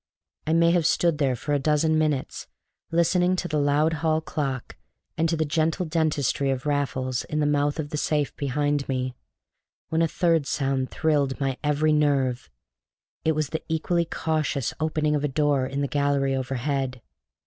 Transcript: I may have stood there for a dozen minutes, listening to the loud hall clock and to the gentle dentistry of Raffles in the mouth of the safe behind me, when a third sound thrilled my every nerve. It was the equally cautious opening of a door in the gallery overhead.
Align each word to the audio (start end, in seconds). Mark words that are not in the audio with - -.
I 0.47 0.53
may 0.53 0.71
have 0.71 0.87
stood 0.87 1.19
there 1.19 1.35
for 1.35 1.53
a 1.53 1.59
dozen 1.59 1.95
minutes, 1.95 2.47
listening 2.91 3.35
to 3.35 3.47
the 3.47 3.59
loud 3.59 3.93
hall 4.01 4.19
clock 4.19 4.75
and 5.15 5.29
to 5.29 5.37
the 5.37 5.45
gentle 5.45 5.85
dentistry 5.85 6.49
of 6.49 6.65
Raffles 6.65 7.23
in 7.25 7.39
the 7.39 7.45
mouth 7.45 7.77
of 7.77 7.91
the 7.91 7.97
safe 7.97 8.35
behind 8.35 8.89
me, 8.89 9.13
when 9.89 10.01
a 10.01 10.07
third 10.07 10.47
sound 10.47 10.89
thrilled 10.89 11.39
my 11.39 11.55
every 11.63 11.93
nerve. 11.93 12.49
It 13.23 13.33
was 13.33 13.49
the 13.49 13.61
equally 13.69 14.05
cautious 14.05 14.73
opening 14.79 15.13
of 15.15 15.23
a 15.23 15.27
door 15.27 15.67
in 15.67 15.81
the 15.81 15.87
gallery 15.87 16.35
overhead. 16.35 17.03